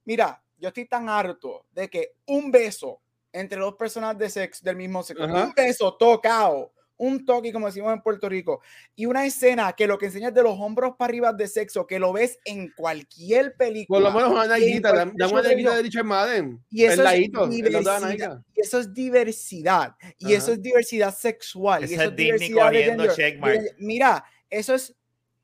[0.05, 2.99] mira yo estoy tan harto de que un beso
[3.31, 7.93] entre dos personas de sexo del mismo sexo un beso tocado un toque, como decimos
[7.93, 8.61] en Puerto Rico,
[8.95, 11.87] y una escena que lo que enseña es de los hombros para arriba de sexo,
[11.87, 14.11] que lo ves en cualquier película.
[14.11, 16.63] Por lo menos una guita, da una de Richard Madden.
[16.69, 19.95] Y eso, es diversidad, y eso es diversidad.
[20.17, 21.89] Y eso es diversidad sexual.
[21.89, 24.95] y eso es diversidad de Mira, eso es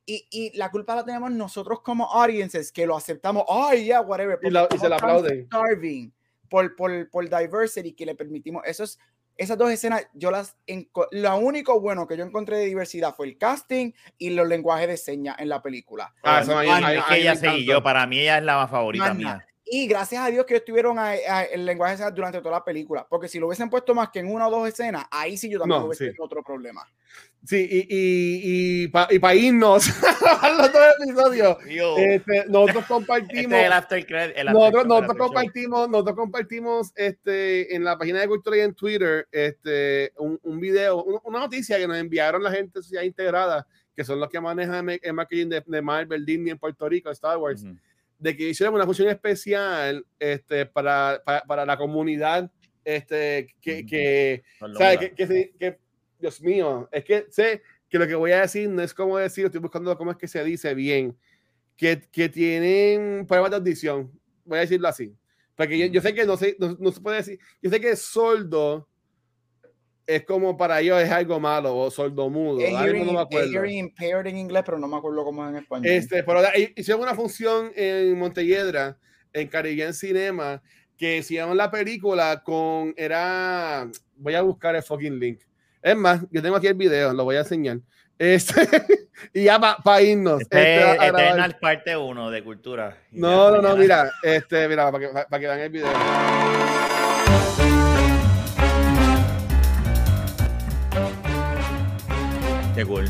[0.05, 3.45] y, y, la culpa la tenemos nosotros como audiences que lo aceptamos.
[3.47, 4.37] Ay, ya, whatever.
[4.41, 5.47] Y, se la aplaude.
[6.49, 8.63] Por, por, por diversity que le permitimos.
[8.65, 8.99] Eso es
[9.37, 10.57] esas dos escenas, yo las.
[11.11, 14.97] Lo único bueno que yo encontré de diversidad fue el casting y los lenguajes de
[14.97, 16.13] señas en la película.
[16.23, 17.81] Ah, eso es que ella seguí yo.
[17.81, 19.45] Para mí, ella es la más favorita mía.
[19.75, 23.07] Y gracias a Dios que estuvieron a, el lenguaje de durante toda la película.
[23.09, 25.57] Porque si lo hubiesen puesto más que en una o dos escenas, ahí sí yo
[25.57, 26.87] también hubiese tenido otro problema.
[27.43, 29.89] Sí, y, y, y para pa irnos
[30.41, 31.57] a los dos episodios,
[31.97, 33.59] este, nosotros compartimos.
[33.59, 39.27] Este nosotros, nosotros compartimos, nosotros compartimos este, en la página de Cultura y en Twitter
[39.31, 44.03] este, un, un video, una noticia que nos enviaron la gente de Sociedad Integrada, que
[44.03, 47.65] son los que manejan el marketing de, de Marvel, Disney en Puerto Rico, Star Wars,
[48.23, 52.49] de que hicieron una función especial este, para, para, para la comunidad
[52.85, 54.43] este, que, que,
[54.77, 55.79] que, que, que
[56.19, 59.45] Dios mío, es que sé que lo que voy a decir no es como decir,
[59.45, 61.17] estoy buscando cómo es que se dice bien,
[61.75, 64.09] que, que tienen pruebas de audición,
[64.45, 65.13] voy a decirlo así,
[65.57, 67.93] porque yo, yo sé que no, sé, no, no, se puede decir, yo sé que
[67.97, 68.87] sordo
[70.05, 73.51] es como para ellos es algo malo o sordo mudo, hearing, no me acuerdo.
[73.51, 75.87] hearing impaired en inglés, pero no me acuerdo cómo es en español.
[75.87, 76.41] Este, pero
[76.75, 78.97] hicieron una función en Montelledra,
[79.31, 80.61] en Caribbean Cinema,
[80.97, 85.41] que se llama la película con, era, voy a buscar el fucking link.
[85.81, 87.79] Es más, yo tengo aquí el video, lo voy a enseñar.
[88.17, 88.53] Este,
[89.33, 90.41] y ya para pa irnos.
[90.41, 92.97] Este, este Eternal parte 1 de cultura.
[93.11, 96.82] No, no, no, mira, este, mira, para que, para que vean el video.
[102.75, 103.05] Qué cool.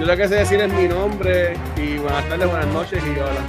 [0.00, 3.42] Yo lo que sé decir es mi nombre y buenas tardes, buenas noches y hola.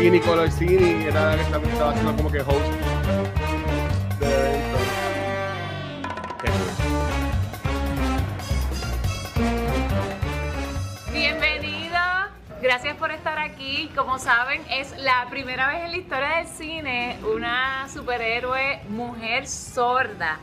[0.00, 3.47] Y Nicolo Orsini era la que estaba haciendo como que host
[12.62, 13.90] gracias por estar aquí.
[13.94, 20.38] Como saben, es la primera vez en la historia del cine una superhéroe mujer sorda.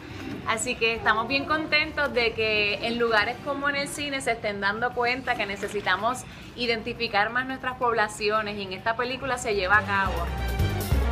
[0.47, 4.62] Así que estamos bien contentos de que en lugares como en el cine se estén
[4.62, 6.23] dando cuenta que necesitamos
[6.56, 10.13] identificar más nuestras poblaciones y en esta película se lleva a cabo.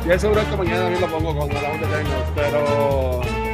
[0.04, 3.44] Y seguro que mañana también lo pongo con la voz de tengo, pero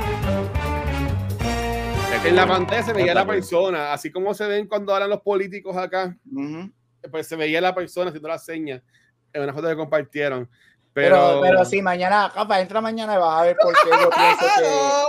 [2.24, 5.76] en la pantalla se veía la persona, así como se ven cuando hablan los políticos
[5.76, 6.16] acá,
[7.10, 8.82] pues se veía la persona haciendo la señas
[9.32, 10.48] en una foto que compartieron.
[10.92, 14.46] Pero, pero, sí, mañana, capaz, entra mañana y vas a ver por qué yo pienso
[14.58, 14.64] que.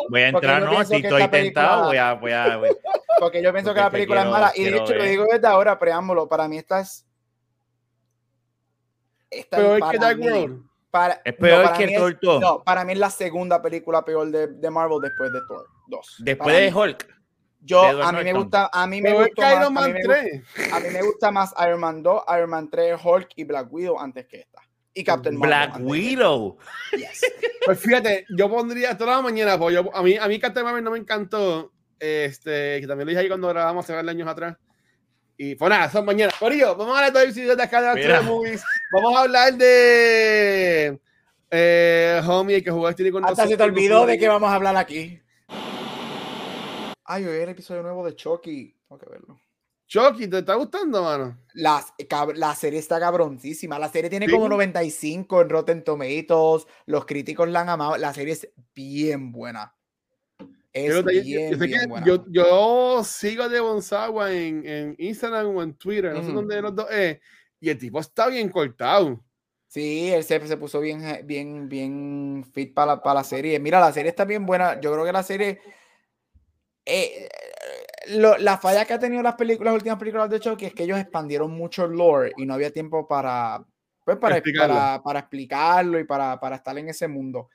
[0.10, 2.14] Voy a entrar, no, si estoy tentado, voy a.
[2.14, 2.60] Voy a
[3.20, 4.52] Porque yo pienso que la película es mala.
[4.56, 7.06] Y de hecho, lo digo desde ahora, preámbulo, para mí esta es.
[9.30, 10.64] Esta peor que Dark World.
[10.92, 12.42] Para, es peor no, que Thor 2.
[12.42, 16.16] No, para mí es la segunda película peor de, de Marvel después de Thor 2.
[16.20, 17.21] Después de Hulk.
[17.62, 20.90] Yo, a mí me gusta, a mí me gusta más, a mí me, a mí
[20.92, 24.40] me gusta más Iron Man 2, Iron Man 3, Hulk y Black Widow antes que
[24.40, 24.62] esta
[24.94, 26.58] y Captain Black Widow.
[27.64, 30.90] Pues fíjate, yo pondría toda la mañana, pues a, mí, a mí Captain Marvel no
[30.90, 34.58] me encantó, este, que también lo dije ahí cuando grabamos hace años atrás.
[35.38, 36.34] Y pues nada, son mañana.
[36.40, 38.64] Corillo, vamos a hablar de de acá de Movies.
[38.92, 41.00] Vamos a hablar de
[41.52, 44.76] eh, Homie, que jugó este con Hasta se te olvidó de qué vamos a hablar
[44.76, 45.22] aquí.
[47.14, 48.74] Ay, hoy el episodio nuevo de Chucky.
[48.88, 49.38] Tengo que verlo.
[49.86, 51.38] Chucky, ¿te está gustando, mano?
[51.56, 51.86] La,
[52.36, 53.78] la serie está cabroncísima.
[53.78, 56.66] La serie tiene como 95 en Rotten Tomatoes.
[56.86, 57.98] Los críticos la han amado.
[57.98, 59.76] La serie es bien buena.
[60.72, 62.08] Es bien, bien buena.
[62.30, 66.74] Yo, sigo a Devon Sawa en, en, Instagram o en Twitter, no sé dónde los
[66.74, 67.20] dos es.
[67.60, 69.22] Y el tipo está bien cortado.
[69.68, 73.60] Sí, él se, se puso bien, bien, bien fit para la, para la serie.
[73.60, 74.80] Mira, la serie está bien buena.
[74.80, 75.60] Yo creo que la serie.
[76.86, 77.30] Eh,
[78.08, 81.00] la falla que ha tenido las películas, las últimas películas de Chucky es que ellos
[81.00, 83.64] expandieron mucho el lore y no había tiempo para,
[84.04, 85.04] pues, para, explicarlo.
[85.04, 87.50] Para, explicarlo y para, para, estar en ese mundo.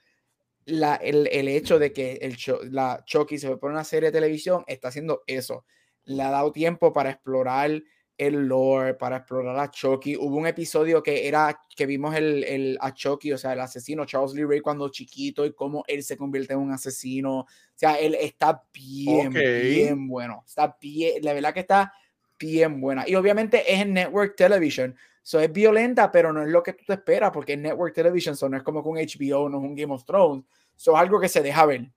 [0.65, 2.37] La, el, el, hecho de que el
[2.71, 5.65] la Chucky se fue por una serie de televisión está haciendo eso.
[6.05, 7.71] Le ha dado tiempo para explorar
[8.17, 10.15] el lore, para explorar a Chucky.
[10.15, 14.05] Hubo un episodio que era que vimos el, el, a Chucky, o sea, el asesino
[14.05, 17.39] Charles Lee Ray cuando chiquito y cómo él se convierte en un asesino.
[17.39, 20.43] O sea, él está bien, bien bueno.
[20.47, 21.93] Está bien, la verdad que está
[22.39, 23.07] bien buena.
[23.07, 24.95] Y obviamente es en Network Television.
[25.21, 28.47] So es violenta, pero no es lo que tú te esperas, porque Network Television so
[28.47, 30.45] no es como con HBO, no es un Game of Thrones.
[30.75, 31.91] So es algo que se deja ver.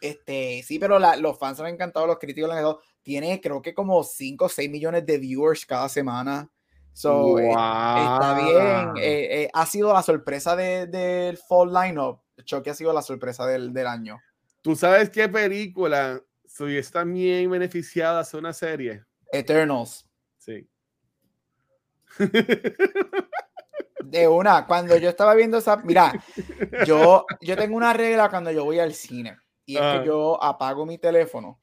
[0.00, 4.02] Este, sí, pero los fans han encantado, los críticos han encantado tiene creo que como
[4.02, 6.50] 5 o 6 millones de viewers cada semana.
[6.92, 8.96] So, eh, está bien.
[8.96, 12.20] Eh, eh, ha sido la sorpresa del de, fall lineup.
[12.44, 14.20] Chucky ha sido la sorpresa del, del año.
[14.62, 19.04] ¿Tú sabes qué película soy está bien beneficiada hace una serie?
[19.32, 20.06] Eternals.
[20.38, 20.68] Sí.
[24.04, 26.12] De una, cuando yo estaba viendo esa, mira,
[26.84, 30.84] yo, yo tengo una regla cuando yo voy al cine y es que yo apago
[30.84, 31.60] mi teléfono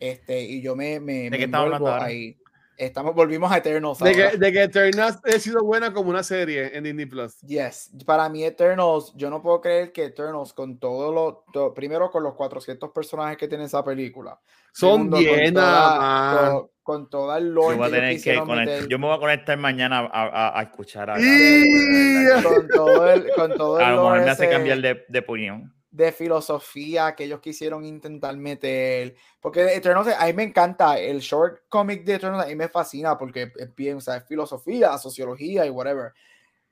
[0.00, 2.38] este, y yo me, me, ¿De me ahí.
[2.76, 3.98] Estamos, volvimos a Eternals.
[3.98, 7.40] De que, de que, Eternals ha sido buena como una serie en Disney Plus.
[7.40, 7.90] Yes.
[8.06, 11.74] Para mí, Eternals, yo no puedo creer que Eternals, con todo lo.
[11.74, 14.38] primero, con los 400 personajes que tiene esa película.
[14.72, 15.54] Son bien.
[15.54, 17.74] Con, con, toda el lore.
[17.74, 21.14] Yo, voy a tener que yo me voy a conectar mañana a, a, escuchar a.
[21.16, 23.28] con todo el.
[23.34, 27.24] Con todo el a lo mejor me hace cambiar de, de opinión de filosofía que
[27.24, 29.16] ellos quisieron intentar meter.
[29.40, 33.16] Porque Eternals, a mí me encanta el short comic de Eternals, a mí me fascina
[33.16, 36.12] porque es bien, o sea, es filosofía, sociología y whatever.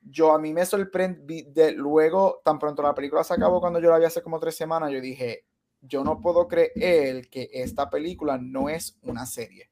[0.00, 3.90] Yo a mí me sorprende, de, luego, tan pronto la película se acabó cuando yo
[3.90, 5.44] la vi hace como tres semanas, yo dije,
[5.80, 9.70] yo no puedo creer que esta película no es una serie.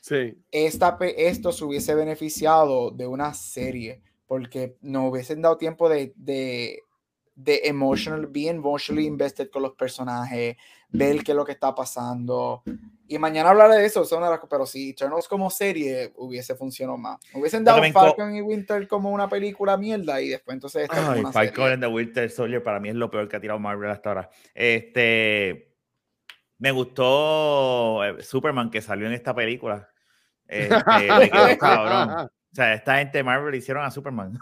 [0.00, 0.38] Sí.
[0.50, 6.80] Esta, esto se hubiese beneficiado de una serie porque no hubiesen dado tiempo de, de,
[7.36, 10.56] de emotional, be emotionally invested con los personajes,
[10.88, 12.62] ver qué es lo que está pasando.
[13.06, 17.18] Y mañana hablaré de eso, son las, pero si Eternals como serie hubiese funcionado más.
[17.34, 20.88] Hubiesen dado Falcon y Winter como una película mierda y después entonces...
[20.90, 23.90] Ay, Falcon and the Winter Soldier para mí es lo peor que ha tirado Marvel
[23.90, 24.30] hasta ahora.
[24.54, 25.74] Este...
[26.58, 29.90] Me gustó eh, Superman que salió en esta película.
[30.46, 32.26] Este, me quedó cabrón.
[32.26, 34.38] O sea, esta gente de Marvel hicieron a Superman.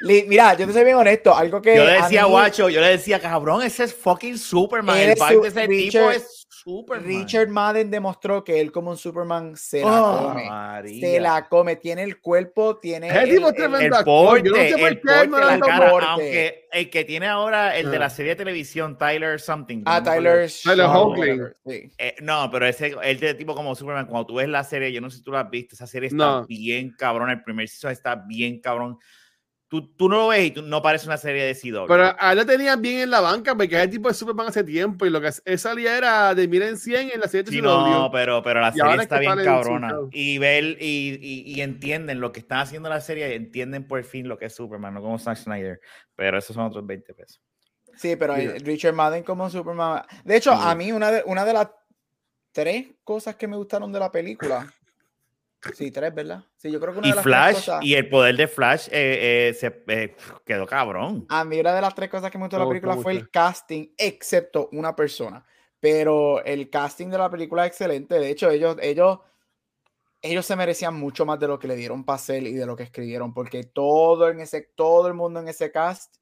[0.00, 1.34] Mira, yo te soy bien honesto.
[1.34, 1.76] Algo que.
[1.76, 4.96] Yo le decía, guacho, yo le decía, cabrón, ese es fucking Superman.
[4.96, 7.06] El vibe de ese Richard, tipo es Superman.
[7.06, 11.00] Richard Madden demostró que él, como un Superman, se la oh, come.
[11.00, 11.76] Se la come.
[11.76, 13.08] Tiene el cuerpo, tiene.
[13.08, 16.90] El, tipo tremendo el, porte, yo no sé por qué no la cara, Aunque el
[16.90, 18.10] que tiene ahora, el de la ah.
[18.10, 19.82] serie de televisión, Tyler Something.
[19.86, 20.48] Ah, Tyler.
[20.62, 21.42] Tyler Hoechlin.
[21.66, 21.92] Sí.
[21.98, 25.00] Eh, no, pero ese, el de tipo como Superman, cuando tú ves la serie, yo
[25.00, 27.30] no sé si tú la has visto, esa serie está bien cabrón.
[27.30, 28.98] El primer season está bien cabrón
[29.68, 31.86] Tú, tú, no lo ves y tú, no parece una serie de CW.
[31.86, 34.46] Pero a él lo tenían bien en la banca porque es el tipo de Superman
[34.46, 37.50] hace tiempo y lo que es, salía era de Miren 100 en la serie de
[37.50, 39.94] sí, No, pero, pero la serie está bien cabrona.
[40.10, 44.26] Y, ver, y, y, y, entienden lo que están haciendo la serie, entienden por fin
[44.26, 45.80] lo que es Superman, no como Zack Snyder.
[46.16, 47.42] Pero esos son otros 20 pesos.
[47.94, 50.02] Sí, pero Richard Madden como Superman.
[50.24, 51.68] De hecho, a mí una de, una de las
[52.52, 54.72] tres cosas que me gustaron de la película
[55.74, 56.44] Sí, tres, ¿verdad?
[56.56, 57.84] Sí, yo creo que una y de las Flash, tres cosas...
[57.84, 61.26] y el poder de Flash eh, eh, se eh, quedó cabrón.
[61.28, 63.30] A mí una de las tres cosas que me gustó de la película fue el
[63.30, 65.44] casting, excepto una persona.
[65.80, 68.18] Pero el casting de la película es excelente.
[68.18, 69.18] De hecho, ellos, ellos,
[70.22, 72.84] ellos se merecían mucho más de lo que le dieron hacer y de lo que
[72.84, 76.16] escribieron, porque todo, en ese, todo el mundo en ese cast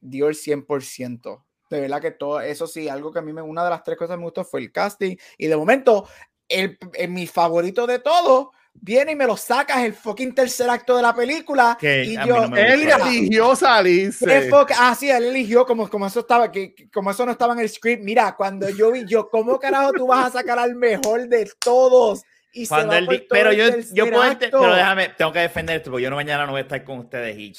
[0.00, 1.44] dio el 100%.
[1.70, 3.98] De verdad que todo, eso sí, algo que a mí me, una de las tres
[3.98, 5.16] cosas que me gustó fue el casting.
[5.36, 6.08] Y de momento,
[6.48, 10.96] el, el mi favorito de todo viene y me lo sacas el fucking tercer acto
[10.96, 14.50] de la película y yo él eligió salirse.
[14.76, 17.68] ah sí él eligió como, como eso estaba que como eso no estaba en el
[17.68, 18.02] script.
[18.02, 22.22] Mira cuando yo vi yo cómo carajo tú vas a sacar al mejor de todos
[22.52, 26.10] y se va pero yo, yo puedo pero déjame tengo que defender esto porque yo
[26.10, 27.52] no mañana no voy a estar con ustedes y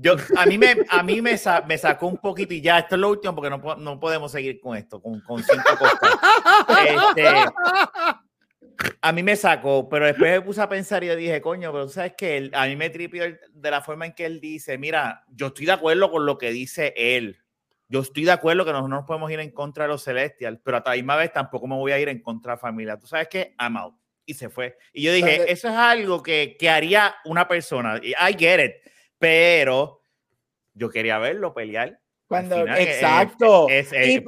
[0.00, 1.36] yo, a mí, me, a mí me,
[1.66, 4.60] me, sacó un poquito y ya, esto es lo último porque no, no podemos seguir
[4.60, 5.98] con esto, con, con cinco cosas.
[7.16, 7.24] Este,
[9.00, 11.88] a mí me sacó, pero después me puse a pensar y yo dije, coño, pero
[11.88, 15.48] sabes que a mí me tripió de la forma en que él dice, mira, yo
[15.48, 17.38] estoy de acuerdo con lo que dice él.
[17.88, 20.60] Yo estoy de acuerdo que nosotros no nos podemos ir en contra de los Celestials,
[20.62, 22.98] pero a la misma vez tampoco me voy a ir en contra de la familia.
[22.98, 23.94] Tú sabes que I'm out.
[24.26, 24.76] Y se fue.
[24.92, 27.96] Y yo dije, eso es algo que, que haría una persona.
[27.96, 28.72] I get it.
[29.18, 30.02] Pero
[30.74, 31.98] yo quería verlo pelear.
[32.26, 33.68] Cuando, exacto.
[33.70, 34.20] Y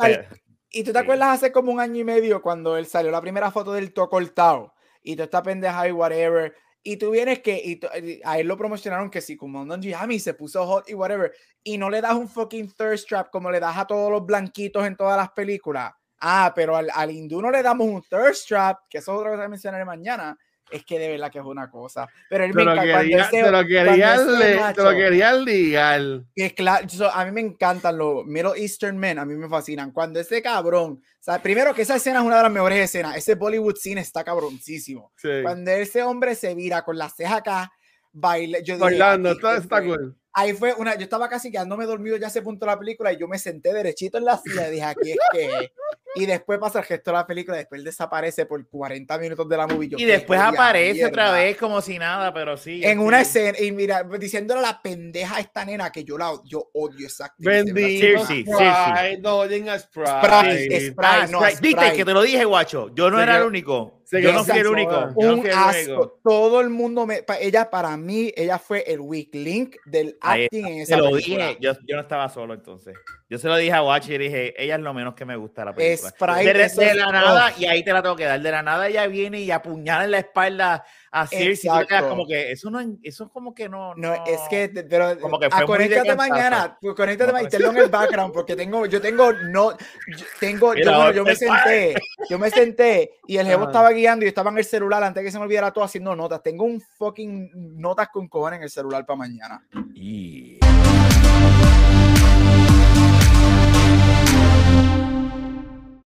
[0.85, 3.73] tú te acuerdas hace como un año y medio cuando él salió la primera foto
[3.73, 6.55] del to cortado y tú estás pendeja y whatever.
[6.83, 10.35] Y tú vienes que y a él lo promocionaron que sí, como Don Giami se
[10.35, 11.33] puso hot y whatever.
[11.63, 14.87] Y no le das un fucking thirst trap como le das a todos los blanquitos
[14.87, 15.93] en todas las películas.
[16.21, 19.31] Ah, pero al, al hindú no le damos un thirst trap, que eso es otra
[19.31, 20.39] cosa que mencionaré mañana
[20.71, 22.09] es que de verdad que es una cosa.
[22.29, 23.31] Pero él me encanta.
[23.31, 26.23] te lo quería ligar.
[26.35, 29.91] Es claro, a mí me encantan los Middle Eastern Men, a mí me fascinan.
[29.91, 33.17] Cuando ese cabrón, o sea, primero que esa escena es una de las mejores escenas,
[33.17, 35.13] ese Bollywood scene está cabroncísimo.
[35.43, 37.73] Cuando ese hombre se vira con la ceja acá,
[38.13, 42.27] baila, yo Bailando, todo está cool ahí fue una, yo estaba casi quedándome dormido ya
[42.27, 44.73] a ese punto de la película y yo me senté derechito en la silla y
[44.73, 45.73] dije, aquí es que...
[46.15, 49.57] Y después pasa el gesto de la película, después él desaparece por 40 minutos de
[49.57, 49.91] la movie.
[49.97, 52.81] y después aparece otra vez como si nada, pero sí.
[52.85, 56.33] En una escena, y mira, diciéndole a la pendeja a esta nena que yo la
[56.45, 57.73] yo odio exactamente.
[57.73, 58.27] Bendito.
[58.27, 59.21] Sí, sí, sí.
[59.21, 59.47] No,
[59.79, 60.91] Sprite.
[60.91, 62.93] Sprite, no, Viste que te lo dije, guacho.
[62.95, 64.00] Yo no era el único.
[64.13, 65.13] Yo no fui el único.
[65.15, 66.19] Un asco.
[66.23, 67.25] Todo el mundo me.
[67.41, 71.73] ella, para mí, ella fue el weak link del acting en esa lo Dije, yo,
[71.87, 72.97] yo, no estaba solo entonces.
[73.29, 75.65] Yo se lo dije a Watch y dije, ella es lo menos que me gusta
[75.65, 76.13] la película.
[76.37, 78.41] de, la nada, y ahí te la tengo que dar.
[78.41, 81.69] De la nada ella viene y apuñala en la espalda a Circe.
[82.09, 83.95] como que eso no, eso es como que no.
[83.97, 87.77] No, es que, pero como que fue conéctate mañana, pues, conéctate mañana y tenlo en
[87.79, 91.95] el background, porque tengo, yo tengo, no, yo tengo, yo, yo, me senté,
[92.29, 95.27] yo me senté y el jevo estaba guiando y estaba en el celular antes de
[95.27, 96.43] que se me olvidara todo haciendo notas.
[96.43, 99.65] Tengo un fucking notas con cojones en el celular para mañana.
[99.95, 100.61] Y...